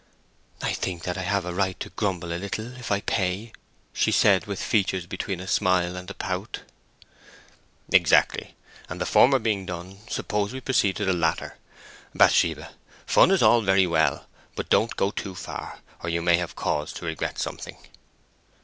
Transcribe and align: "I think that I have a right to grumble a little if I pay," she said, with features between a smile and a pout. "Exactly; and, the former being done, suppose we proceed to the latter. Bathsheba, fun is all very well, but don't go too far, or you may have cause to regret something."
"I 0.63 0.73
think 0.73 1.03
that 1.03 1.15
I 1.15 1.21
have 1.21 1.45
a 1.45 1.53
right 1.53 1.79
to 1.79 1.91
grumble 1.91 2.33
a 2.33 2.41
little 2.41 2.75
if 2.77 2.91
I 2.91 3.01
pay," 3.01 3.51
she 3.93 4.11
said, 4.11 4.47
with 4.47 4.59
features 4.59 5.05
between 5.05 5.39
a 5.39 5.45
smile 5.47 5.95
and 5.95 6.09
a 6.09 6.15
pout. 6.15 6.61
"Exactly; 7.91 8.55
and, 8.89 8.99
the 8.99 9.05
former 9.05 9.37
being 9.37 9.67
done, 9.67 9.99
suppose 10.09 10.53
we 10.53 10.59
proceed 10.59 10.95
to 10.95 11.05
the 11.05 11.13
latter. 11.13 11.55
Bathsheba, 12.15 12.71
fun 13.05 13.29
is 13.29 13.43
all 13.43 13.61
very 13.61 13.85
well, 13.85 14.25
but 14.55 14.69
don't 14.71 14.95
go 14.95 15.11
too 15.11 15.35
far, 15.35 15.81
or 16.01 16.09
you 16.09 16.23
may 16.23 16.37
have 16.37 16.55
cause 16.55 16.91
to 16.93 17.05
regret 17.05 17.37
something." 17.37 17.77